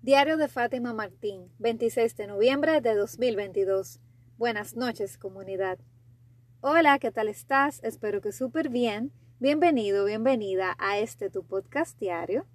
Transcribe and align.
Diario 0.00 0.36
de 0.36 0.46
Fátima 0.46 0.94
Martín, 0.94 1.50
26 1.58 2.16
de 2.16 2.28
noviembre 2.28 2.80
de 2.80 2.94
2022. 2.94 3.98
Buenas 4.36 4.76
noches, 4.76 5.18
comunidad. 5.18 5.80
Hola, 6.60 7.00
¿qué 7.00 7.10
tal 7.10 7.26
estás? 7.26 7.82
Espero 7.82 8.20
que 8.20 8.30
súper 8.30 8.68
bien. 8.68 9.10
Bienvenido, 9.40 10.04
bienvenida 10.04 10.76
a 10.78 11.00
este 11.00 11.30
tu 11.30 11.44
podcast 11.44 11.98
diario. 11.98 12.46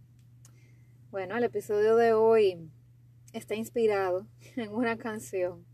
Bueno, 1.12 1.36
el 1.36 1.44
episodio 1.44 1.98
de 1.98 2.14
hoy 2.14 2.72
está 3.34 3.56
inspirado 3.56 4.26
en 4.56 4.72
una 4.72 4.98
canción, 4.98 5.66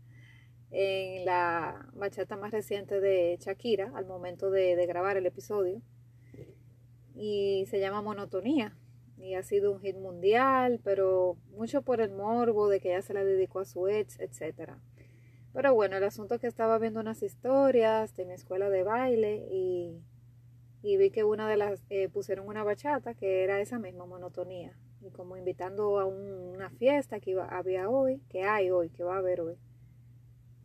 en 0.72 1.24
la 1.24 1.88
bachata 1.94 2.36
más 2.36 2.50
reciente 2.50 3.00
de 3.00 3.38
Shakira, 3.40 3.92
al 3.94 4.06
momento 4.06 4.50
de, 4.50 4.74
de 4.74 4.86
grabar 4.86 5.16
el 5.16 5.26
episodio, 5.26 5.80
y 7.14 7.64
se 7.70 7.78
llama 7.78 8.02
Monotonía 8.02 8.76
y 9.20 9.34
ha 9.34 9.42
sido 9.42 9.72
un 9.72 9.80
hit 9.80 9.96
mundial, 9.96 10.80
pero 10.82 11.36
mucho 11.52 11.82
por 11.82 12.00
el 12.00 12.10
morbo 12.10 12.68
de 12.68 12.80
que 12.80 12.90
ella 12.90 13.02
se 13.02 13.14
la 13.14 13.24
dedicó 13.24 13.60
a 13.60 13.64
su 13.64 13.86
ex, 13.88 14.18
etc. 14.18 14.72
Pero 15.52 15.74
bueno, 15.74 15.96
el 15.96 16.04
asunto 16.04 16.34
es 16.34 16.40
que 16.40 16.46
estaba 16.46 16.78
viendo 16.78 17.00
unas 17.00 17.22
historias 17.22 18.16
de 18.16 18.24
mi 18.24 18.32
escuela 18.32 18.70
de 18.70 18.82
baile 18.82 19.46
y, 19.50 20.02
y 20.82 20.96
vi 20.96 21.10
que 21.10 21.24
una 21.24 21.48
de 21.48 21.56
las 21.56 21.82
eh, 21.90 22.08
pusieron 22.08 22.48
una 22.48 22.64
bachata 22.64 23.14
que 23.14 23.44
era 23.44 23.60
esa 23.60 23.78
misma 23.78 24.06
monotonía 24.06 24.76
y 25.02 25.10
como 25.10 25.36
invitando 25.36 25.98
a 25.98 26.06
una 26.06 26.70
fiesta 26.70 27.20
que 27.20 27.30
iba, 27.30 27.46
había 27.46 27.88
hoy, 27.88 28.20
que 28.28 28.44
hay 28.44 28.70
hoy, 28.70 28.90
que 28.90 29.02
va 29.02 29.16
a 29.16 29.18
haber 29.18 29.40
hoy. 29.40 29.56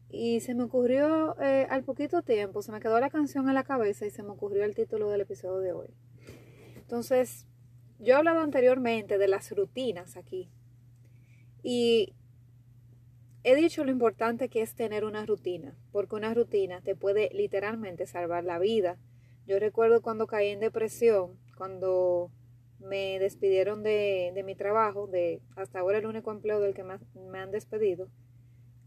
Y 0.09 0.39
se 0.41 0.53
me 0.55 0.63
ocurrió 0.63 1.39
eh, 1.41 1.67
al 1.69 1.83
poquito 1.83 2.21
tiempo, 2.21 2.61
se 2.61 2.71
me 2.71 2.79
quedó 2.79 2.99
la 2.99 3.09
canción 3.09 3.47
en 3.49 3.55
la 3.55 3.63
cabeza 3.63 4.05
y 4.05 4.11
se 4.11 4.23
me 4.23 4.29
ocurrió 4.29 4.63
el 4.63 4.75
título 4.75 5.09
del 5.09 5.21
episodio 5.21 5.59
de 5.59 5.73
hoy. 5.73 5.87
Entonces, 6.75 7.47
yo 7.99 8.13
he 8.13 8.17
hablado 8.17 8.41
anteriormente 8.41 9.17
de 9.17 9.27
las 9.27 9.51
rutinas 9.51 10.17
aquí 10.17 10.49
y 11.63 12.13
he 13.43 13.55
dicho 13.55 13.83
lo 13.83 13.91
importante 13.91 14.49
que 14.49 14.61
es 14.61 14.75
tener 14.75 15.05
una 15.05 15.25
rutina, 15.25 15.77
porque 15.91 16.15
una 16.15 16.33
rutina 16.33 16.81
te 16.81 16.95
puede 16.95 17.29
literalmente 17.33 18.07
salvar 18.07 18.43
la 18.43 18.59
vida. 18.59 18.97
Yo 19.47 19.59
recuerdo 19.59 20.01
cuando 20.01 20.27
caí 20.27 20.49
en 20.49 20.59
depresión, 20.59 21.39
cuando 21.57 22.31
me 22.79 23.19
despidieron 23.19 23.83
de, 23.83 24.41
mi 24.45 24.55
trabajo, 24.55 25.07
de 25.07 25.41
hasta 25.55 25.79
ahora 25.79 25.97
el 25.97 26.05
único 26.05 26.31
empleo 26.31 26.59
del 26.59 26.73
que 26.73 26.83
me, 26.83 26.97
me 27.29 27.39
han 27.39 27.51
despedido, 27.51 28.09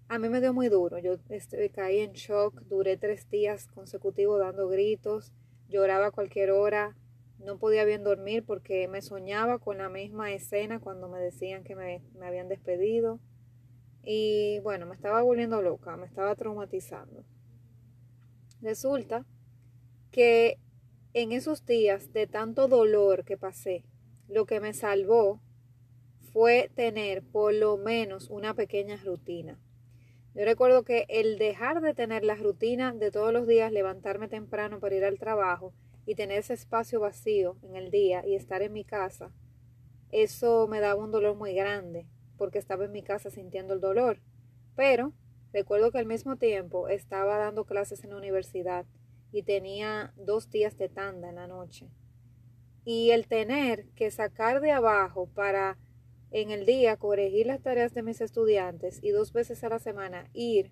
a 0.08 0.18
mí 0.18 0.28
me 0.28 0.40
dio 0.40 0.52
muy 0.52 0.68
duro. 0.68 0.98
Yo 0.98 1.18
este, 1.28 1.70
caí 1.70 2.00
en 2.00 2.12
shock, 2.12 2.60
duré 2.62 2.96
tres 2.96 3.28
días 3.30 3.66
consecutivos 3.68 4.40
dando 4.40 4.68
gritos, 4.68 5.32
lloraba 5.68 6.06
a 6.06 6.10
cualquier 6.10 6.50
hora, 6.50 6.96
no 7.38 7.58
podía 7.58 7.84
bien 7.84 8.04
dormir 8.04 8.44
porque 8.44 8.88
me 8.88 9.02
soñaba 9.02 9.58
con 9.58 9.78
la 9.78 9.88
misma 9.88 10.32
escena 10.32 10.80
cuando 10.80 11.08
me 11.08 11.20
decían 11.20 11.64
que 11.64 11.76
me, 11.76 12.02
me 12.18 12.26
habían 12.26 12.48
despedido. 12.48 13.20
Y 14.02 14.60
bueno, 14.60 14.86
me 14.86 14.94
estaba 14.94 15.22
volviendo 15.22 15.62
loca, 15.62 15.96
me 15.96 16.06
estaba 16.06 16.34
traumatizando. 16.34 17.24
Resulta 18.60 19.24
que 20.10 20.58
en 21.12 21.32
esos 21.32 21.64
días 21.64 22.12
de 22.12 22.26
tanto 22.26 22.68
dolor 22.68 23.24
que 23.24 23.36
pasé, 23.36 23.84
lo 24.28 24.46
que 24.46 24.60
me 24.60 24.74
salvó 24.74 25.40
fue 26.32 26.70
tener 26.74 27.22
por 27.22 27.54
lo 27.54 27.76
menos 27.76 28.28
una 28.30 28.54
pequeña 28.54 28.96
rutina. 28.96 29.58
Yo 30.34 30.44
recuerdo 30.44 30.84
que 30.84 31.06
el 31.08 31.38
dejar 31.38 31.80
de 31.80 31.94
tener 31.94 32.24
la 32.24 32.34
rutina 32.34 32.92
de 32.92 33.10
todos 33.10 33.32
los 33.32 33.46
días, 33.46 33.72
levantarme 33.72 34.28
temprano 34.28 34.78
para 34.78 34.94
ir 34.94 35.04
al 35.04 35.18
trabajo, 35.18 35.72
y 36.08 36.14
tener 36.14 36.38
ese 36.38 36.54
espacio 36.54 37.00
vacío 37.00 37.58
en 37.62 37.76
el 37.76 37.90
día 37.90 38.26
y 38.26 38.34
estar 38.34 38.62
en 38.62 38.72
mi 38.72 38.82
casa, 38.82 39.30
eso 40.10 40.66
me 40.66 40.80
daba 40.80 41.04
un 41.04 41.10
dolor 41.10 41.36
muy 41.36 41.52
grande 41.52 42.06
porque 42.38 42.58
estaba 42.58 42.86
en 42.86 42.92
mi 42.92 43.02
casa 43.02 43.30
sintiendo 43.30 43.74
el 43.74 43.80
dolor. 43.80 44.22
Pero 44.74 45.12
recuerdo 45.52 45.92
que 45.92 45.98
al 45.98 46.06
mismo 46.06 46.36
tiempo 46.36 46.88
estaba 46.88 47.36
dando 47.36 47.66
clases 47.66 48.04
en 48.04 48.10
la 48.10 48.16
universidad 48.16 48.86
y 49.32 49.42
tenía 49.42 50.14
dos 50.16 50.48
días 50.48 50.78
de 50.78 50.88
tanda 50.88 51.28
en 51.28 51.34
la 51.34 51.46
noche. 51.46 51.90
Y 52.86 53.10
el 53.10 53.28
tener 53.28 53.90
que 53.90 54.10
sacar 54.10 54.62
de 54.62 54.72
abajo 54.72 55.28
para 55.34 55.76
en 56.30 56.50
el 56.50 56.64
día 56.64 56.96
corregir 56.96 57.48
las 57.48 57.60
tareas 57.60 57.92
de 57.92 58.02
mis 58.02 58.22
estudiantes 58.22 58.98
y 59.02 59.10
dos 59.10 59.34
veces 59.34 59.62
a 59.62 59.68
la 59.68 59.78
semana 59.78 60.30
ir 60.32 60.70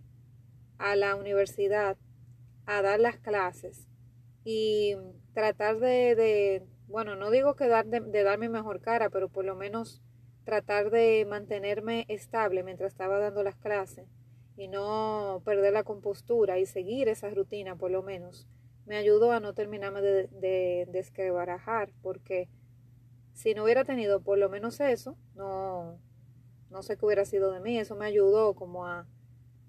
a 0.78 0.96
la 0.96 1.14
universidad 1.14 1.98
a 2.64 2.80
dar 2.80 3.00
las 3.00 3.18
clases 3.18 3.86
y 4.46 4.94
tratar 5.36 5.80
de, 5.80 6.66
bueno, 6.88 7.14
no 7.14 7.30
digo 7.30 7.56
que 7.56 7.68
dar, 7.68 7.84
de, 7.84 8.22
dar 8.22 8.38
mi 8.38 8.48
mejor 8.48 8.80
cara, 8.80 9.10
pero 9.10 9.28
por 9.28 9.44
lo 9.44 9.54
menos 9.54 10.00
tratar 10.44 10.88
de 10.88 11.26
mantenerme 11.28 12.06
estable 12.08 12.62
mientras 12.62 12.92
estaba 12.92 13.18
dando 13.18 13.42
las 13.42 13.56
clases 13.56 14.08
y 14.56 14.68
no 14.68 15.42
perder 15.44 15.74
la 15.74 15.84
compostura 15.84 16.58
y 16.58 16.64
seguir 16.64 17.08
esa 17.08 17.28
rutina 17.28 17.76
por 17.76 17.90
lo 17.90 18.02
menos 18.02 18.48
me 18.86 18.96
ayudó 18.96 19.30
a 19.32 19.40
no 19.40 19.52
terminarme 19.52 20.00
de, 20.00 20.28
de 20.28 21.86
porque 22.00 22.48
si 23.34 23.52
no 23.52 23.64
hubiera 23.64 23.84
tenido 23.84 24.22
por 24.22 24.38
lo 24.38 24.48
menos 24.48 24.80
eso 24.80 25.18
no 25.34 25.98
no 26.70 26.82
sé 26.82 26.96
qué 26.96 27.06
hubiera 27.06 27.24
sido 27.24 27.50
de 27.52 27.60
mí. 27.60 27.78
Eso 27.78 27.94
me 27.96 28.06
ayudó 28.06 28.54
como 28.54 28.86
a 28.86 29.06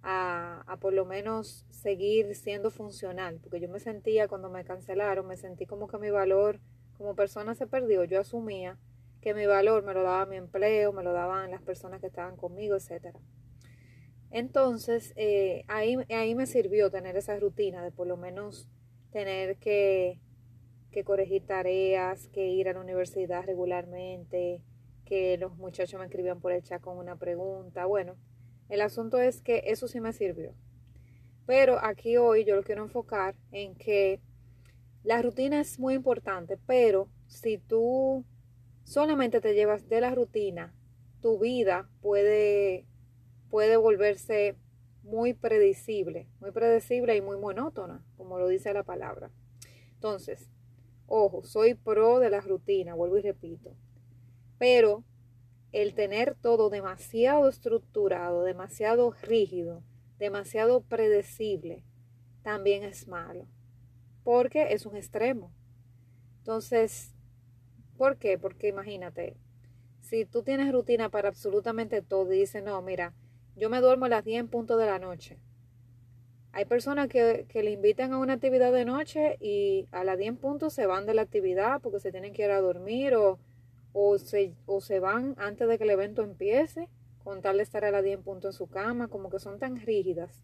a, 0.03 0.63
a, 0.68 0.78
por 0.78 0.94
lo 0.94 1.06
menos 1.06 1.66
seguir 1.69 2.35
siendo 2.35 2.72
funcional, 2.72 3.40
porque 3.41 3.59
yo 3.59 3.69
me 3.69 3.80
sentía 3.80 4.28
cuando 4.28 4.50
me 4.50 4.63
cancelaron, 4.63 5.28
me 5.28 5.38
sentí 5.38 5.66
como 5.66 5.88
que 5.88 5.97
mi 5.97 6.09
valor 6.09 6.59
como 6.97 7.16
persona 7.16 7.56
se 7.56 7.68
perdió, 7.68 8.03
yo 8.03 8.19
asumía 8.19 8.78
que 9.22 9.34
mi 9.34 9.46
valor 9.46 9.84
me 9.84 9.94
lo 9.94 10.03
daba 10.03 10.25
mi 10.25 10.38
empleo, 10.38 10.94
me 10.94 11.03
lo 11.03 11.13
daban 11.13 11.52
las 11.52 11.62
personas 11.62 12.00
que 12.00 12.08
estaban 12.08 12.38
conmigo, 12.38 12.75
etcétera. 12.75 13.19
Entonces, 14.30 15.13
eh, 15.16 15.63
ahí, 15.68 15.97
ahí 16.09 16.35
me 16.35 16.46
sirvió 16.46 16.90
tener 16.91 17.16
esa 17.18 17.38
rutina 17.40 17.84
de 17.84 17.91
por 17.91 18.08
lo 18.08 18.18
menos 18.18 18.68
tener 19.12 19.58
que, 19.58 20.19
que 20.91 21.03
corregir 21.03 21.46
tareas, 21.46 22.28
que 22.28 22.47
ir 22.47 22.69
a 22.69 22.74
la 22.74 22.81
universidad 22.81 23.46
regularmente, 23.46 24.62
que 25.06 25.38
los 25.38 25.58
muchachos 25.58 26.00
me 26.00 26.06
escribían 26.06 26.41
por 26.41 26.52
el 26.52 26.64
chat 26.64 26.81
con 26.81 26.97
una 26.97 27.16
pregunta. 27.16 27.85
Bueno, 27.85 28.16
el 28.69 28.81
asunto 28.81 29.19
es 29.19 29.41
que 29.41 29.63
eso 29.66 29.88
sí 29.88 30.00
me 30.00 30.13
sirvió. 30.13 30.53
Pero 31.45 31.83
aquí 31.83 32.17
hoy 32.17 32.44
yo 32.44 32.55
lo 32.55 32.63
quiero 32.63 32.83
enfocar 32.83 33.35
en 33.51 33.75
que 33.75 34.19
la 35.03 35.22
rutina 35.22 35.61
es 35.61 35.79
muy 35.79 35.94
importante, 35.94 36.57
pero 36.67 37.09
si 37.28 37.57
tú 37.57 38.25
solamente 38.83 39.39
te 39.39 39.53
llevas 39.53 39.88
de 39.88 40.01
la 40.01 40.13
rutina, 40.13 40.73
tu 41.22 41.39
vida 41.39 41.89
puede, 42.01 42.85
puede 43.50 43.78
volverse 43.78 44.57
muy 45.03 45.34
predecible, 45.34 46.28
muy 46.41 46.51
predecible 46.51 47.16
y 47.16 47.22
muy 47.22 47.38
monótona, 47.38 48.03
como 48.17 48.38
lo 48.38 48.47
dice 48.47 48.73
la 48.73 48.84
palabra. 48.84 49.31
Entonces, 49.94 50.49
ojo, 51.05 51.44
soy 51.44 51.73
pro 51.73 52.19
de 52.19 52.29
la 52.29 52.41
rutina, 52.41 52.94
vuelvo 52.94 53.17
y 53.17 53.22
repito, 53.22 53.73
pero 54.57 55.03
el 55.72 55.94
tener 55.94 56.35
todo 56.35 56.69
demasiado 56.69 57.50
estructurado, 57.50 58.44
demasiado 58.44 59.11
rígido, 59.22 59.83
demasiado 60.17 60.81
predecible, 60.81 61.83
también 62.41 62.83
es 62.83 63.07
malo, 63.07 63.47
porque 64.23 64.73
es 64.73 64.85
un 64.85 64.95
extremo. 64.95 65.51
Entonces, 66.39 67.13
¿por 67.97 68.17
qué? 68.17 68.38
Porque 68.38 68.69
imagínate, 68.69 69.35
si 70.01 70.25
tú 70.25 70.44
tienes 70.44 70.72
rutina 70.72 71.09
para 71.09 71.28
absolutamente 71.28 72.01
todo 72.01 72.31
y 72.31 72.39
dices, 72.39 72.63
no, 72.63 72.81
mira, 72.81 73.13
yo 73.55 73.69
me 73.69 73.81
duermo 73.81 74.05
a 74.05 74.09
las 74.09 74.23
10 74.23 74.39
en 74.39 74.47
punto 74.47 74.78
de 74.78 74.85
la 74.85 74.99
noche. 74.99 75.38
Hay 76.53 76.66
personas 76.66 77.09
que, 77.09 77.45
que, 77.49 77.61
le 77.61 77.72
invitan 77.72 78.13
a 78.13 78.17
una 78.17 78.34
actividad 78.34 78.72
de 78.72 78.85
noche 78.85 79.38
y 79.41 79.88
a 79.91 80.03
las 80.03 80.17
10 80.17 80.38
puntos 80.38 80.73
se 80.73 80.85
van 80.85 81.05
de 81.05 81.13
la 81.13 81.23
actividad 81.23 81.81
porque 81.81 81.99
se 81.99 82.11
tienen 82.11 82.34
que 82.34 82.45
ir 82.45 82.51
a 82.51 82.61
dormir 82.61 83.16
o 83.16 83.38
o 84.00 84.19
se, 84.19 84.53
o 84.68 84.80
se 84.80 85.00
van 85.00 85.34
antes 85.40 85.68
de 85.68 85.80
que 85.80 85.84
el 85.84 85.90
evento 85.90 86.22
empiece, 86.22 86.88
con 87.23 87.41
tal 87.41 87.58
de 87.58 87.64
estar 87.64 87.84
a 87.84 87.90
la 87.90 88.03
10 88.03 88.20
en 88.20 88.23
punto 88.23 88.47
en 88.47 88.53
su 88.53 88.67
cama, 88.67 89.08
como 89.08 89.32
que 89.32 89.40
son 89.40 89.58
tan 89.58 89.76
rígidas 89.76 90.44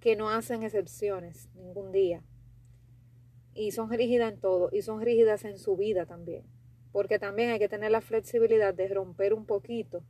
que 0.00 0.16
no 0.16 0.30
hacen 0.30 0.62
excepciones 0.62 1.50
ningún 1.54 1.92
día. 1.92 2.22
Y 3.52 3.72
son 3.72 3.90
rígidas 3.90 4.32
en 4.32 4.40
todo, 4.40 4.70
y 4.72 4.80
son 4.80 5.02
rígidas 5.02 5.44
en 5.44 5.58
su 5.58 5.76
vida 5.76 6.06
también. 6.06 6.44
Porque 6.92 7.18
también 7.18 7.50
hay 7.50 7.58
que 7.58 7.68
tener 7.68 7.90
la 7.90 8.00
flexibilidad 8.00 8.72
de 8.72 8.88
romper 8.88 9.34
un 9.34 9.44
poquito, 9.44 10.02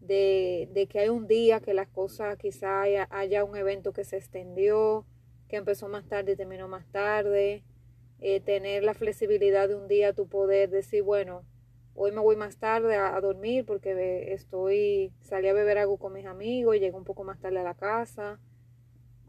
de, 0.00 0.68
de 0.72 0.86
que 0.86 1.00
hay 1.00 1.08
un 1.08 1.26
día 1.26 1.58
que 1.58 1.74
las 1.74 1.88
cosas, 1.88 2.36
quizá 2.36 2.82
haya, 2.82 3.08
haya, 3.10 3.42
un 3.42 3.56
evento 3.56 3.92
que 3.92 4.04
se 4.04 4.18
extendió, 4.18 5.04
que 5.48 5.56
empezó 5.56 5.88
más 5.88 6.06
tarde 6.06 6.32
y 6.32 6.36
terminó 6.36 6.68
más 6.68 6.86
tarde. 6.92 7.64
Eh, 8.20 8.38
tener 8.38 8.84
la 8.84 8.94
flexibilidad 8.94 9.68
de 9.68 9.74
un 9.74 9.88
día 9.88 10.12
tu 10.12 10.28
poder 10.28 10.70
decir, 10.70 11.02
bueno, 11.02 11.42
Hoy 11.94 12.12
me 12.12 12.20
voy 12.20 12.36
más 12.36 12.56
tarde 12.56 12.96
a, 12.96 13.20
dormir 13.20 13.64
porque 13.64 14.32
estoy, 14.32 15.12
salí 15.22 15.48
a 15.48 15.52
beber 15.52 15.78
algo 15.78 15.96
con 15.96 16.12
mis 16.12 16.26
amigos 16.26 16.76
llego 16.76 16.98
un 16.98 17.04
poco 17.04 17.24
más 17.24 17.38
tarde 17.38 17.60
a 17.60 17.62
la 17.62 17.74
casa. 17.74 18.40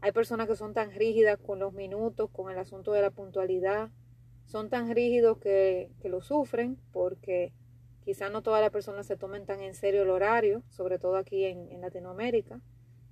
Hay 0.00 0.12
personas 0.12 0.48
que 0.48 0.56
son 0.56 0.74
tan 0.74 0.92
rígidas 0.92 1.38
con 1.38 1.58
los 1.58 1.72
minutos, 1.72 2.30
con 2.30 2.50
el 2.50 2.58
asunto 2.58 2.92
de 2.92 3.02
la 3.02 3.10
puntualidad. 3.10 3.90
Son 4.46 4.68
tan 4.68 4.94
rígidos 4.94 5.38
que, 5.38 5.90
que 6.00 6.08
lo 6.08 6.20
sufren 6.20 6.78
porque 6.92 7.52
Quizás 8.06 8.30
no 8.30 8.40
todas 8.40 8.60
las 8.60 8.70
personas 8.70 9.04
se 9.04 9.16
tomen 9.16 9.46
tan 9.46 9.60
en 9.62 9.74
serio 9.74 10.04
el 10.04 10.10
horario, 10.10 10.62
sobre 10.68 11.00
todo 11.00 11.16
aquí 11.16 11.44
en, 11.44 11.72
en 11.72 11.80
Latinoamérica, 11.80 12.60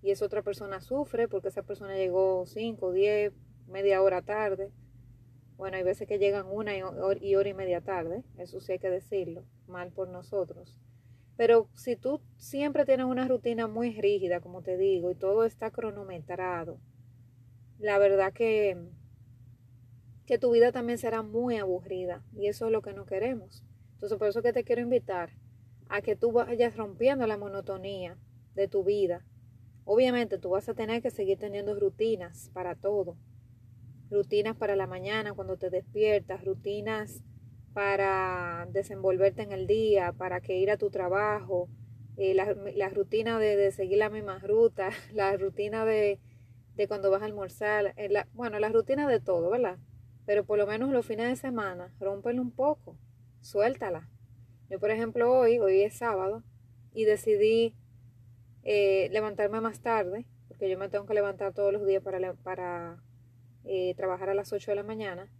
y 0.03 0.13
esa 0.13 0.25
otra 0.25 0.41
persona 0.43 0.81
sufre 0.81 1.27
porque 1.27 1.49
esa 1.49 1.65
persona 1.65 1.97
llegó 1.97 2.47
5, 2.47 2.93
10, 2.93 3.33
media 3.67 4.01
hora 4.01 4.23
tarde. 4.23 4.71
Bueno, 5.57 5.77
hay 5.77 5.83
veces 5.85 6.09
que 6.09 6.19
llegan 6.19 6.47
una 6.51 6.73
y 6.77 6.83
hora 7.35 7.49
y 7.49 7.55
media 7.55 7.81
tarde, 7.81 8.25
eso 8.39 8.61
sí 8.61 8.73
hay 8.73 8.79
que 8.79 8.91
decirlo, 8.91 9.45
mal 9.69 9.93
por 9.93 10.09
nosotros. 10.09 10.81
Pero 11.37 11.69
si 11.75 11.97
tú 11.97 12.21
siempre 12.37 12.85
tienes 12.85 13.07
una 13.07 13.27
rutina 13.27 13.67
muy 13.67 13.93
rígida, 14.01 14.41
como 14.41 14.63
te 14.63 14.77
digo, 14.77 15.11
y 15.11 15.15
todo 15.15 15.45
está 15.45 15.71
cronometrado, 15.71 16.79
la 17.79 17.99
verdad 17.99 18.33
que, 18.33 18.77
que 20.27 20.39
tu 20.39 20.53
vida 20.53 20.73
también 20.73 20.99
será 20.99 21.23
muy 21.23 21.57
aburrida 21.57 22.23
y 22.35 22.47
eso 22.47 22.67
es 22.67 22.73
lo 22.73 22.83
que 22.83 22.95
no 22.95 23.05
queremos. 23.05 23.65
Entonces 23.95 24.19
por 24.19 24.29
eso 24.29 24.43
que 24.43 24.53
te 24.53 24.65
quiero 24.65 24.83
invitar 24.83 25.31
a 25.89 26.03
que 26.03 26.17
tú 26.17 26.33
vayas 26.33 26.77
rompiendo 26.77 27.27
la 27.27 27.37
monotonía 27.37 28.17
de 28.55 28.69
tu 28.69 28.85
vida. 28.85 29.25
Obviamente 29.85 30.39
tú 30.39 30.51
vas 30.51 30.69
a 30.69 30.75
tener 30.75 31.03
que 31.03 31.11
seguir 31.11 31.39
teniendo 31.39 31.79
rutinas 31.79 32.51
para 32.55 32.75
todo. 32.75 33.17
Rutinas 34.15 34.57
para 34.57 34.77
la 34.77 34.87
mañana 34.87 35.35
cuando 35.35 35.57
te 35.57 35.71
despiertas, 35.71 36.45
rutinas 36.45 37.25
para 37.73 38.69
desenvolverte 38.71 39.43
en 39.43 39.51
el 39.51 39.67
día, 39.67 40.13
para 40.13 40.41
que 40.41 40.57
ir 40.57 40.71
a 40.71 40.77
tu 40.77 40.89
trabajo, 40.89 41.69
eh, 42.17 42.33
la, 42.33 42.89
rutina 42.91 43.41
de, 43.41 43.73
seguir 43.73 43.99
la 43.99 44.11
misma 44.11 44.39
ruta, 44.39 44.91
la 45.13 45.37
rutina 45.37 45.85
de, 45.85 46.21
de 46.77 46.87
cuando 46.87 47.11
vas 47.11 47.23
a 47.23 47.25
almorzar, 47.25 47.93
eh, 47.97 48.09
la, 48.09 48.29
bueno, 48.35 48.61
la 48.61 48.69
rutina 48.69 49.09
de 49.09 49.19
todo, 49.19 49.51
¿verdad? 49.51 49.79
Pero 50.27 50.45
por 50.45 50.59
lo 50.59 50.67
menos 50.69 50.91
los 50.91 51.05
fines 51.05 51.29
de 51.29 51.35
semana, 51.35 51.93
rómpelo 51.99 52.41
un 52.41 52.53
poco, 52.53 52.97
suéltala. 53.41 54.09
Yo, 54.71 54.79
por 54.79 54.93
ejemplo, 54.93 55.37
hoy, 55.37 55.59
hoy 55.59 55.83
es 55.83 55.95
sábado, 55.95 56.45
y 56.93 57.05
decidí 57.05 57.75
eh, 58.63 59.09
levantarme 59.11 59.61
más 59.61 59.81
tarde, 59.81 60.25
porque 60.47 60.71
yo 60.71 60.79
me 60.79 60.89
tengo 60.89 61.05
que 61.05 61.15
levantar 61.15 61.53
todos 61.53 61.73
los 61.73 61.85
días 61.85 62.05
para 62.45 63.03
trabajar 63.97 64.31
a 64.31 64.35
las 64.35 64.53
8 64.53 64.71
de 64.71 64.75
la 64.77 64.83
mañana 64.83 65.31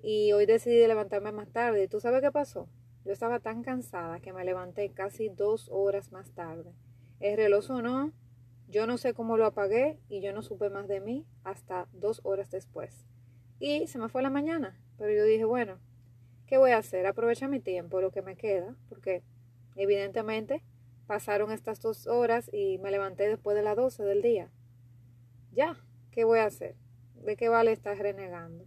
y 0.00 0.32
hoy 0.32 0.46
decidí 0.46 0.86
levantarme 0.86 1.32
más 1.32 1.48
tarde. 1.50 1.84
¿Y 1.84 1.88
tú 1.88 2.00
sabes 2.00 2.20
qué 2.22 2.30
pasó? 2.30 2.68
Yo 3.04 3.12
estaba 3.12 3.40
tan 3.40 3.62
cansada 3.62 4.20
que 4.20 4.32
me 4.32 4.44
levanté 4.44 4.90
casi 4.90 5.28
dos 5.28 5.68
horas 5.70 6.12
más 6.12 6.30
tarde. 6.32 6.74
El 7.20 7.36
reloj 7.36 7.64
sonó, 7.64 8.12
yo 8.68 8.86
no 8.86 8.98
sé 8.98 9.14
cómo 9.14 9.36
lo 9.36 9.46
apagué 9.46 9.98
y 10.08 10.20
yo 10.20 10.32
no 10.32 10.42
supe 10.42 10.70
más 10.70 10.88
de 10.88 11.00
mí 11.00 11.26
hasta 11.42 11.88
dos 11.92 12.20
horas 12.24 12.50
después. 12.50 13.06
Y 13.58 13.86
se 13.86 13.98
me 13.98 14.08
fue 14.08 14.22
la 14.22 14.30
mañana, 14.30 14.78
pero 14.98 15.12
yo 15.12 15.24
dije, 15.24 15.44
bueno, 15.44 15.78
¿qué 16.46 16.58
voy 16.58 16.70
a 16.70 16.78
hacer? 16.78 17.06
Aprovecha 17.06 17.48
mi 17.48 17.60
tiempo, 17.60 18.00
lo 18.00 18.12
que 18.12 18.22
me 18.22 18.36
queda, 18.36 18.76
porque 18.88 19.22
evidentemente 19.74 20.62
pasaron 21.06 21.50
estas 21.50 21.80
dos 21.80 22.06
horas 22.06 22.50
y 22.52 22.78
me 22.78 22.90
levanté 22.90 23.26
después 23.26 23.56
de 23.56 23.62
las 23.62 23.76
doce 23.76 24.04
del 24.04 24.22
día. 24.22 24.50
Ya, 25.52 25.76
¿qué 26.10 26.24
voy 26.24 26.38
a 26.38 26.44
hacer? 26.44 26.76
¿De 27.28 27.36
qué 27.36 27.50
vale 27.50 27.72
estar 27.72 27.94
renegando? 27.98 28.64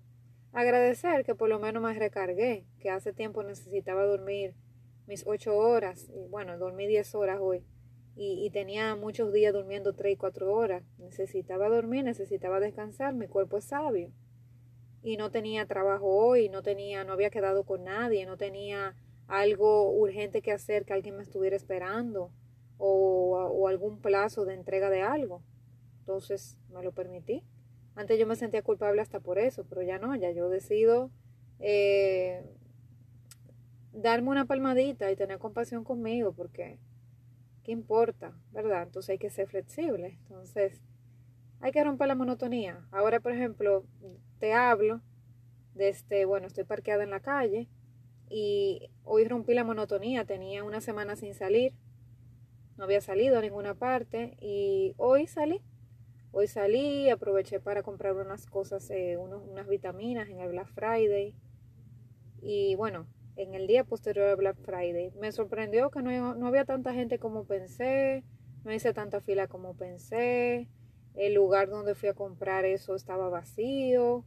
Agradecer 0.54 1.26
que 1.26 1.34
por 1.34 1.50
lo 1.50 1.58
menos 1.58 1.82
me 1.82 1.96
recargué, 1.96 2.64
que 2.80 2.92
hace 2.92 3.12
tiempo 3.12 3.42
necesitaba 3.42 4.06
dormir 4.06 4.54
mis 5.08 5.26
ocho 5.26 5.58
horas, 5.58 6.12
y 6.14 6.28
bueno, 6.28 6.60
dormí 6.60 6.86
diez 6.86 7.16
horas 7.16 7.40
hoy, 7.42 7.66
y, 8.16 8.48
tenía 8.52 8.96
muchos 8.96 9.34
días 9.34 9.52
durmiendo 9.52 9.94
tres 9.94 10.14
y 10.14 10.16
cuatro 10.16 10.54
horas. 10.54 10.84
Necesitaba 11.00 11.70
dormir, 11.70 12.04
necesitaba 12.04 12.60
descansar, 12.60 13.16
mi 13.16 13.26
cuerpo 13.28 13.58
es 13.58 13.66
sabio. 13.66 14.12
Y 15.02 15.18
no 15.18 15.32
tenía 15.32 15.66
trabajo 15.66 16.06
hoy, 16.06 16.48
no 16.48 16.62
tenía, 16.62 17.04
no 17.04 17.14
había 17.14 17.32
quedado 17.32 17.64
con 17.64 17.86
nadie, 17.86 18.28
no 18.28 18.38
tenía 18.38 18.96
algo 19.26 19.92
urgente 19.92 20.44
que 20.44 20.52
hacer 20.52 20.86
que 20.86 20.94
alguien 20.94 21.18
me 21.18 21.24
estuviera 21.24 21.56
esperando 21.56 22.30
o, 22.78 23.40
o 23.56 23.68
algún 23.68 24.02
plazo 24.02 24.46
de 24.46 24.54
entrega 24.54 24.92
de 24.92 25.02
algo. 25.02 25.42
Entonces 26.02 26.60
me 26.70 26.84
lo 26.84 26.92
permití. 26.92 27.44
Antes 27.96 28.18
yo 28.18 28.26
me 28.26 28.36
sentía 28.36 28.62
culpable 28.62 29.02
hasta 29.02 29.20
por 29.20 29.38
eso, 29.38 29.66
pero 29.68 29.82
ya 29.82 30.00
no, 30.00 30.16
ya 30.16 30.32
yo 30.32 30.50
decido 30.50 31.12
eh, 31.60 32.44
darme 33.92 34.30
una 34.30 34.46
palmadita 34.46 35.12
y 35.12 35.16
tener 35.16 35.40
compasión 35.40 35.84
conmigo, 35.84 36.34
porque 36.34 36.80
¿qué 37.64 37.72
importa? 37.72 38.34
¿Verdad? 38.52 38.84
Entonces 38.84 39.12
hay 39.12 39.18
que 39.18 39.30
ser 39.30 39.48
flexible. 39.48 40.18
Entonces 40.24 40.82
hay 41.60 41.72
que 41.72 41.84
romper 41.84 42.08
la 42.08 42.16
monotonía. 42.16 42.88
Ahora, 42.92 43.20
por 43.20 43.34
ejemplo, 43.34 43.86
te 44.40 44.54
hablo 44.54 45.02
de 45.76 45.90
este, 45.90 46.26
bueno, 46.26 46.48
estoy 46.48 46.64
parqueada 46.64 47.04
en 47.04 47.12
la 47.12 47.20
calle 47.20 47.68
y 48.30 48.90
hoy 49.04 49.26
rompí 49.26 49.54
la 49.54 49.64
monotonía, 49.64 50.26
tenía 50.26 50.64
una 50.64 50.82
semana 50.82 51.16
sin 51.16 51.34
salir, 51.34 51.74
no 52.78 52.86
había 52.86 53.02
salido 53.02 53.38
a 53.38 53.42
ninguna 53.42 53.76
parte 53.76 54.38
y 54.40 54.94
hoy 54.98 55.28
salí 55.28 55.62
Hoy 56.34 56.48
salí, 56.48 57.10
aproveché 57.10 57.60
para 57.60 57.84
comprar 57.84 58.16
unas 58.16 58.46
cosas, 58.46 58.90
eh, 58.90 59.18
unas 59.18 59.68
vitaminas 59.68 60.30
en 60.30 60.40
el 60.40 60.48
Black 60.48 60.68
Friday. 60.68 61.36
Y 62.42 62.76
bueno, 62.76 63.06
en 63.36 63.54
el 63.54 63.68
día 63.68 63.84
posterior 63.84 64.30
al 64.30 64.38
Black 64.38 64.56
Friday. 64.62 65.12
Me 65.20 65.34
sorprendió 65.34 65.92
que 65.92 66.02
no, 66.02 66.36
no 66.36 66.48
había 66.48 66.64
tanta 66.64 66.94
gente 66.94 67.20
como 67.20 67.44
pensé, 67.44 68.24
no 68.64 68.72
hice 68.72 68.94
tanta 68.94 69.20
fila 69.20 69.48
como 69.48 69.76
pensé. 69.76 70.70
El 71.16 71.34
lugar 71.34 71.70
donde 71.70 71.96
fui 71.96 72.08
a 72.08 72.14
comprar 72.14 72.64
eso 72.64 72.96
estaba 72.96 73.28
vacío. 73.28 74.24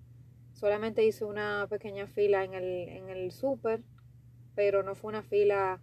Solamente 0.52 1.06
hice 1.06 1.24
una 1.24 1.66
pequeña 1.70 2.06
fila 2.06 2.44
en 2.44 2.52
el, 2.52 2.88
en 2.90 3.08
el 3.08 3.32
súper, 3.32 3.80
pero 4.54 4.82
no 4.82 4.94
fue 4.94 5.08
una 5.08 5.22
fila 5.22 5.80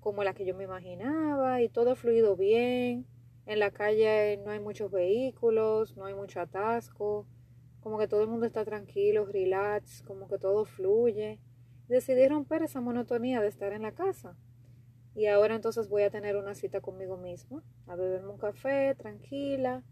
como 0.00 0.24
la 0.24 0.34
que 0.34 0.44
yo 0.44 0.56
me 0.56 0.64
imaginaba 0.64 1.62
y 1.62 1.68
todo 1.68 1.94
fluido 1.94 2.36
bien. 2.36 3.06
En 3.46 3.60
la 3.60 3.70
calle 3.70 4.38
no 4.44 4.50
hay 4.50 4.58
muchos 4.58 4.90
vehículos, 4.90 5.96
no 5.96 6.04
hay 6.04 6.14
mucho 6.14 6.40
atasco, 6.40 7.26
como 7.80 7.98
que 7.98 8.08
todo 8.08 8.22
el 8.22 8.28
mundo 8.28 8.44
está 8.44 8.64
tranquilo, 8.64 9.24
relax, 9.24 10.02
como 10.02 10.28
que 10.28 10.38
todo 10.38 10.64
fluye. 10.64 11.38
Decidí 11.86 12.26
romper 12.26 12.64
esa 12.64 12.80
monotonía 12.80 13.40
de 13.40 13.46
estar 13.46 13.72
en 13.72 13.82
la 13.82 13.92
casa. 13.92 14.36
Y 15.14 15.26
ahora 15.26 15.54
entonces 15.54 15.88
voy 15.88 16.02
a 16.02 16.10
tener 16.10 16.36
una 16.36 16.56
cita 16.56 16.80
conmigo 16.80 17.16
misma, 17.16 17.62
a 17.86 17.94
beberme 17.94 18.30
un 18.30 18.38
café 18.38 18.96
tranquila 18.96 19.84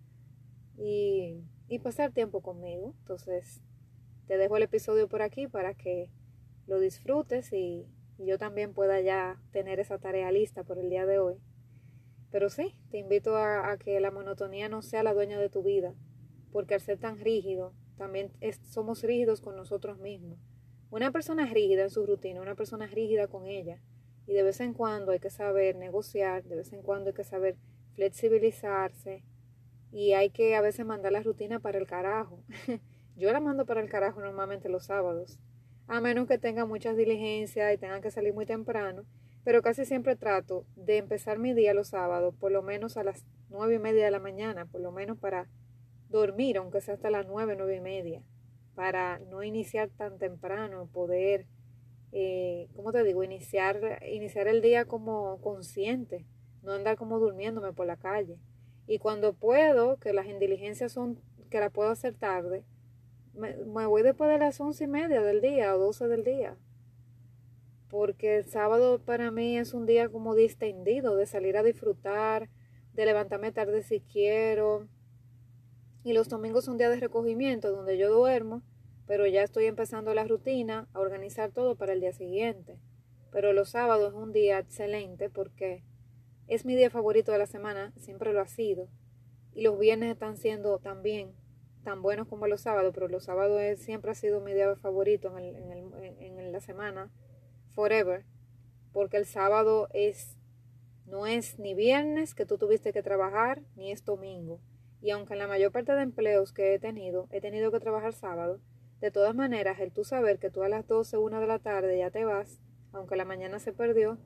y, 0.77 1.45
y 1.69 1.79
pasar 1.79 2.11
tiempo 2.11 2.43
conmigo. 2.43 2.97
Entonces 3.03 3.63
te 4.27 4.37
dejo 4.37 4.57
el 4.57 4.65
episodio 4.65 5.09
por 5.09 5.23
aquí 5.23 5.47
para 5.47 5.75
que 5.75 6.11
lo 6.67 6.81
disfrutes 6.81 7.53
y 7.53 7.87
yo 8.19 8.39
también 8.39 8.75
pueda 8.75 9.01
ya 9.01 9.41
tener 9.53 9.79
esa 9.79 9.99
tarea 9.99 10.33
lista 10.33 10.65
por 10.65 10.79
el 10.79 10.91
día 10.91 11.07
de 11.07 11.21
hoy. 11.21 11.37
Pero 12.35 12.51
sí, 12.51 12.75
te 12.91 12.99
invito 12.99 13.37
a, 13.37 13.79
que 13.79 14.01
la 14.01 14.11
monotonía 14.11 14.69
no 14.69 14.83
sea 14.83 15.05
la 15.05 15.15
dueña 15.15 15.39
de 15.39 15.49
tu 15.49 15.63
vida, 15.63 15.95
porque 16.51 16.75
al 16.75 16.81
ser 16.81 16.99
tan 16.99 17.21
rígido, 17.21 17.73
también 17.97 18.33
somos 18.65 19.05
rígidos 19.05 19.41
con 19.41 19.55
nosotros 19.55 20.01
mismos. 20.01 20.41
Una 20.91 21.13
persona 21.13 21.47
rígida 21.47 21.85
en 21.85 21.91
su 21.91 22.05
rutina, 22.05 22.41
una 22.41 22.57
persona 22.57 22.89
rígida 22.89 23.29
con 23.29 23.47
ella, 23.47 23.81
y 24.27 24.33
de 24.33 24.43
vez 24.43 24.59
en 24.59 24.75
cuando 24.75 25.13
hay 25.13 25.21
que 25.21 25.31
saber 25.31 25.77
negociar, 25.77 26.43
de 26.43 26.57
vez 26.57 26.73
en 26.73 26.83
cuando 26.83 27.11
hay 27.11 27.15
que 27.15 27.23
saber 27.23 27.57
flexibilizarse, 27.95 29.23
y 29.93 30.15
hay 30.15 30.31
que 30.31 30.57
a 30.57 30.61
veces 30.61 30.85
mandar 30.85 31.13
la 31.13 31.23
rutina 31.23 31.61
para 31.61 31.79
el 31.79 31.87
carajo. 31.87 32.43
Yo 33.17 33.31
la 33.31 33.39
mando 33.39 33.65
para 33.65 33.81
el 33.81 33.89
carajo 33.89 34.21
normalmente 34.21 34.69
los 34.69 34.87
sábados, 34.87 35.39
a 35.87 36.01
menos 36.01 36.27
que 36.27 36.39
tenga 36.39 36.67
muchas 36.67 36.97
diligencias 36.97 37.73
y 37.73 37.79
tenga 37.79 38.01
que 38.01 38.11
salir 38.11 38.35
muy 38.35 38.45
temprano 38.45 39.05
pero 39.45 39.61
casi 39.61 39.85
siempre 39.85 40.17
trato 40.17 40.65
de 40.75 40.97
empezar 40.97 41.39
mi 41.39 41.53
día 41.53 41.75
los 41.75 41.89
sábados, 41.89 42.35
por 42.35 42.51
lo 42.51 42.63
menos 42.63 42.97
a 42.97 43.05
las 43.05 43.25
nueve 43.51 43.75
y 43.75 43.79
media 43.79 44.07
de 44.07 44.11
la 44.11 44.19
mañana, 44.19 44.65
por 44.65 44.81
lo 44.81 44.91
menos 44.91 45.19
para 45.19 45.49
dormir, 46.09 46.57
aunque 46.57 46.81
sea 46.81 46.95
hasta 46.95 47.11
las 47.11 47.27
nueve, 47.27 47.55
nueve 47.57 47.77
y 47.77 47.81
media, 47.81 48.23
para 48.75 49.19
no 49.19 49.43
iniciar 49.43 49.91
tan 49.91 50.19
temprano, 50.19 50.89
poder, 50.93 51.47
eh, 52.13 52.69
¿cómo 52.75 52.91
te 52.91 53.05
digo? 53.05 53.23
Iniciar, 53.23 54.01
iniciar 54.11 54.49
el 54.49 54.63
día 54.63 54.87
como 54.87 55.39
consciente, 55.43 56.25
no 56.63 56.73
andar 56.73 56.97
como 56.97 57.19
durmiéndome 57.19 57.73
por 57.75 57.87
la 57.87 57.97
calle. 57.97 58.39
Y 58.87 58.99
cuando 58.99 59.35
puedo, 59.35 59.99
que 59.99 60.13
las 60.15 60.27
indiligencias 60.27 60.93
son, 60.93 61.21
que 61.51 61.61
la 61.61 61.69
puedo 61.69 61.91
hacer 61.91 62.15
tarde, 62.15 62.65
me, 63.35 63.57
me 63.59 63.87
voy 63.87 64.03
después 64.03 64.31
de 64.31 64.39
las 64.39 64.59
once 64.61 64.85
y 64.85 64.87
media 64.87 65.21
del 65.21 65.43
día 65.43 65.75
o 65.75 65.79
doce 65.79 66.09
del 66.09 66.25
día, 66.25 66.57
porque 67.95 68.39
el 68.39 68.47
sábado 68.47 68.99
para 68.99 69.31
mí 69.31 69.57
es 69.57 69.73
un 69.73 69.87
día 69.87 70.09
como 70.09 70.35
distendido, 70.35 71.15
de 71.15 71.27
salir 71.27 71.57
a 71.57 71.63
disfrutar, 71.63 72.51
de 72.93 73.07
levantarme 73.07 73.53
tarde 73.53 73.85
si 73.85 74.01
quiero. 74.01 74.89
Y 76.03 76.13
los 76.13 76.29
domingos 76.29 76.65
son 76.65 76.77
días 76.77 76.91
de 76.91 76.99
recogimiento 76.99 77.71
donde 77.71 77.97
yo 77.97 78.13
duermo, 78.13 78.63
pero 79.07 79.29
ya 79.29 79.45
estoy 79.45 79.67
empezando 79.67 80.13
la 80.13 80.25
rutina, 80.25 80.89
a 80.93 80.99
organizar 80.99 81.53
todo 81.53 81.77
para 81.77 81.93
el 81.93 82.01
día 82.01 82.13
siguiente. 82.13 82.81
Pero 83.31 83.53
los 83.53 83.69
sábados 83.69 84.13
es 84.13 84.19
un 84.19 84.33
día 84.33 84.59
excelente 84.59 85.31
porque 85.31 85.85
es 86.49 86.65
mi 86.65 86.75
día 86.75 86.91
favorito 86.91 87.31
de 87.31 87.39
la 87.39 87.47
semana, 87.47 87.93
siempre 87.97 88.33
lo 88.33 88.41
ha 88.41 88.49
sido. 88.49 88.89
Y 89.53 89.63
los 89.63 89.79
viernes 89.79 90.11
están 90.11 90.37
siendo 90.37 90.81
también 90.81 91.31
tan 91.85 92.03
buenos 92.03 92.27
como 92.27 92.49
los 92.49 92.63
sábados, 92.63 92.93
pero 92.93 93.07
los 93.07 93.23
sábados 93.23 93.61
siempre 93.79 94.11
ha 94.11 94.15
sido 94.17 94.41
mi 94.41 94.53
día 94.53 94.75
favorito 94.75 95.39
en, 95.39 95.45
el, 95.45 95.55
en, 95.55 96.03
el, 96.03 96.39
en 96.41 96.51
la 96.51 96.61
semana 96.61 97.13
forever. 97.75 98.25
porque 98.93 99.17
el 99.17 99.27
sábado 99.27 99.89
es 99.93 100.37
no 101.07 101.27
es 101.27 101.59
ni 101.59 101.75
viernes 101.75 102.35
que 102.35 102.47
tú 102.47 102.59
tuviste 102.59 102.93
que 102.93 103.03
trabajar, 103.03 103.61
ni 103.77 103.91
es 103.91 104.05
domingo. 104.05 104.61
Y 105.03 105.11
aunque 105.11 105.35
en 105.35 105.41
la 105.41 105.49
mayor 105.49 105.71
parte 105.73 105.93
de 105.93 106.03
empleos 106.03 106.53
que 106.53 106.75
he 106.75 106.79
tenido, 106.79 107.29
he 107.31 107.41
tenido 107.41 107.71
que 107.71 107.81
trabajar 107.81 108.15
sábado, 108.15 108.61
de 109.01 109.11
todas 109.11 109.35
maneras, 109.35 109.79
el 109.81 109.93
tú 109.93 110.05
saber 110.05 110.39
que 110.39 110.51
tú 110.51 110.63
a 110.63 110.69
las 110.69 110.87
12, 110.87 111.19
una 111.19 111.41
de 111.41 111.47
la 111.47 111.59
tarde 111.59 111.99
ya 111.99 112.11
te 112.11 112.25
vas, 112.25 112.59
aunque 112.93 113.17
la 113.17 113.25
mañana 113.25 113.59
se 113.59 113.73
perdió, 113.73 114.17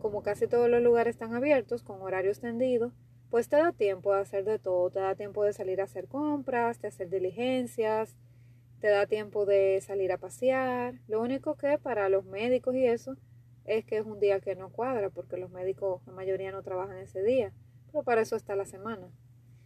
como 0.00 0.22
casi 0.22 0.48
todos 0.48 0.68
los 0.68 0.82
lugares 0.82 1.14
están 1.14 1.34
abiertos, 1.34 1.82
con 1.82 2.02
horario 2.02 2.30
extendido, 2.30 2.92
pues 3.30 3.48
te 3.48 3.56
da 3.56 3.72
tiempo 3.72 4.12
de 4.12 4.20
hacer 4.20 4.44
de 4.44 4.58
todo, 4.58 4.90
te 4.90 5.00
da 5.00 5.14
tiempo 5.14 5.44
de 5.44 5.52
salir 5.52 5.80
a 5.80 5.84
hacer 5.84 6.08
compras, 6.08 6.80
de 6.80 6.88
hacer 6.88 7.10
diligencias, 7.10 8.16
te 8.84 8.90
da 8.90 9.06
tiempo 9.06 9.46
de 9.46 9.80
salir 9.80 10.12
a 10.12 10.18
pasear. 10.18 11.00
Lo 11.08 11.22
único 11.22 11.56
que 11.56 11.78
para 11.78 12.10
los 12.10 12.26
médicos 12.26 12.74
y 12.74 12.84
eso 12.84 13.16
es 13.64 13.82
que 13.86 13.96
es 13.96 14.04
un 14.04 14.20
día 14.20 14.40
que 14.40 14.56
no 14.56 14.68
cuadra, 14.68 15.08
porque 15.08 15.38
los 15.38 15.50
médicos, 15.50 16.02
la 16.04 16.12
mayoría 16.12 16.52
no 16.52 16.62
trabajan 16.62 16.98
ese 16.98 17.22
día, 17.22 17.54
pero 17.90 18.04
para 18.04 18.20
eso 18.20 18.36
está 18.36 18.56
la 18.56 18.66
semana. 18.66 19.10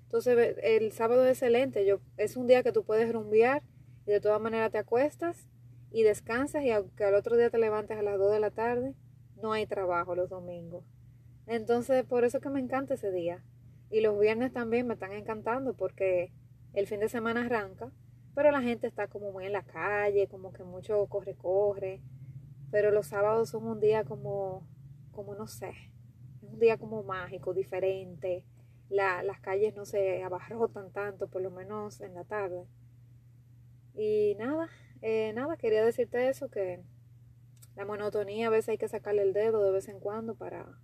Entonces 0.05 0.55
el 0.63 0.93
sábado 0.93 1.25
es 1.25 1.33
excelente, 1.33 1.85
yo, 1.85 1.99
es 2.17 2.37
un 2.37 2.47
día 2.47 2.63
que 2.63 2.71
tú 2.71 2.85
puedes 2.85 3.13
rumbear 3.13 3.65
y 4.07 4.13
de 4.13 4.21
todas 4.21 4.41
maneras 4.41 4.71
te 4.71 4.79
acuestas 4.79 5.51
y 5.91 6.05
descansas 6.05 6.63
y 6.63 6.71
aunque 6.71 7.03
al 7.03 7.17
otro 7.17 7.37
día 7.37 7.51
te 7.51 7.59
levantes 7.59 7.99
a 7.99 8.03
las 8.03 8.19
2 8.19 8.31
de 8.31 8.39
la 8.39 8.53
tarde, 8.53 8.95
no 9.43 9.51
hay 9.51 9.67
trabajo 9.67 10.15
los 10.15 10.31
domingos. 10.31 10.85
Entonces 11.49 12.05
por 12.05 12.25
eso 12.25 12.39
que 12.39 12.51
me 12.51 12.61
encanta 12.61 12.95
ese 12.95 13.11
día. 13.11 13.45
Y 13.91 14.01
los 14.01 14.17
viernes 14.17 14.53
también 14.53 14.87
me 14.87 14.95
están 14.95 15.11
encantando 15.11 15.75
porque 15.75 16.31
el 16.73 16.87
fin 16.87 17.01
de 17.01 17.09
semana 17.09 17.47
arranca, 17.47 17.91
pero 18.39 18.53
la 18.53 18.63
gente 18.63 18.87
está 18.87 19.09
como 19.09 19.33
muy 19.33 19.47
en 19.47 19.53
la 19.53 19.65
calle, 19.65 20.29
como 20.29 20.53
que 20.53 20.63
mucho 20.63 21.05
corre, 21.09 21.35
corre 21.35 22.01
pero 22.71 22.93
los 22.93 23.09
sábados 23.09 23.49
son 23.49 23.67
un 23.67 23.81
día 23.81 24.05
como, 24.05 24.65
como 25.11 25.35
no 25.35 25.49
sé, 25.49 25.71
es 26.37 26.43
un 26.45 26.61
día 26.61 26.79
como 26.79 27.03
mágico, 27.03 27.53
diferente. 27.53 28.45
La, 28.91 29.25
las 29.25 29.41
calles 29.41 29.75
no 29.75 29.85
se 29.85 30.23
abarrotan 30.23 30.93
tanto, 30.93 31.27
por 31.27 31.43
lo 31.43 31.51
menos 31.51 32.01
en 32.01 32.15
la 32.15 32.23
tarde. 32.23 32.69
Y 33.95 34.37
nada, 34.39 34.69
eh, 35.03 35.33
nada, 35.35 35.57
quería 35.57 35.85
decirte 35.85 36.29
eso, 36.29 36.49
que 36.49 36.81
la 37.75 37.87
monotonía 37.87 38.47
a 38.47 38.51
veces 38.51 38.69
hay 38.69 38.79
que 38.79 38.87
sacarle 38.87 39.23
el 39.23 39.33
dedo 39.33 39.65
de 39.65 39.73
vez 39.73 39.89
en 39.89 39.99
cuando 39.99 40.37
para, 40.37 40.79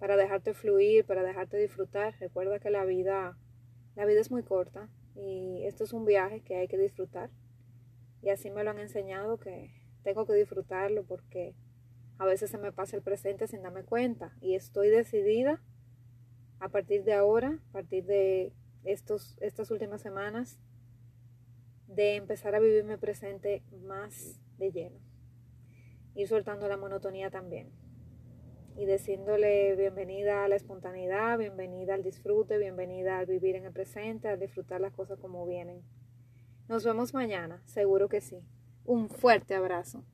para 0.00 0.16
dejarte 0.16 0.52
fluir, 0.52 1.06
para 1.06 1.22
dejarte 1.22 1.58
disfrutar. 1.58 2.16
Recuerda 2.18 2.58
que 2.58 2.70
la 2.70 2.84
vida, 2.84 3.38
la 3.94 4.04
vida 4.04 4.20
es 4.20 4.32
muy 4.32 4.42
corta 4.42 4.88
y 5.18 5.64
esto 5.66 5.84
es 5.84 5.92
un 5.92 6.04
viaje 6.04 6.40
que 6.42 6.56
hay 6.56 6.68
que 6.68 6.78
disfrutar. 6.78 7.30
Y 8.22 8.30
así 8.30 8.50
me 8.50 8.62
lo 8.62 8.70
han 8.70 8.78
enseñado 8.78 9.38
que 9.38 9.70
tengo 10.02 10.26
que 10.26 10.34
disfrutarlo 10.34 11.04
porque 11.04 11.54
a 12.18 12.24
veces 12.24 12.50
se 12.50 12.58
me 12.58 12.72
pasa 12.72 12.96
el 12.96 13.02
presente 13.02 13.46
sin 13.46 13.62
darme 13.62 13.84
cuenta 13.84 14.36
y 14.40 14.54
estoy 14.54 14.88
decidida 14.88 15.62
a 16.60 16.68
partir 16.68 17.04
de 17.04 17.14
ahora, 17.14 17.60
a 17.68 17.72
partir 17.72 18.04
de 18.04 18.52
estos, 18.84 19.36
estas 19.40 19.70
últimas 19.70 20.00
semanas, 20.00 20.58
de 21.86 22.16
empezar 22.16 22.54
a 22.54 22.60
vivirme 22.60 22.98
presente 22.98 23.62
más 23.84 24.40
de 24.58 24.70
lleno. 24.70 25.00
Ir 26.14 26.28
soltando 26.28 26.68
la 26.68 26.76
monotonía 26.76 27.30
también. 27.30 27.70
Y 28.78 28.86
diciéndole 28.86 29.74
bienvenida 29.74 30.44
a 30.44 30.48
la 30.48 30.54
espontaneidad, 30.54 31.36
bienvenida 31.36 31.94
al 31.94 32.04
disfrute, 32.04 32.58
bienvenida 32.58 33.18
al 33.18 33.26
vivir 33.26 33.56
en 33.56 33.64
el 33.64 33.72
presente, 33.72 34.28
al 34.28 34.38
disfrutar 34.38 34.80
las 34.80 34.92
cosas 34.92 35.18
como 35.18 35.44
vienen. 35.44 35.82
Nos 36.68 36.84
vemos 36.84 37.12
mañana, 37.12 37.60
seguro 37.64 38.08
que 38.08 38.20
sí. 38.20 38.38
Un 38.84 39.10
fuerte 39.10 39.56
abrazo. 39.56 40.04